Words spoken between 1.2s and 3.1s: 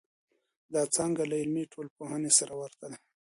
له عملي ټولنپوهنې سره ورته ده.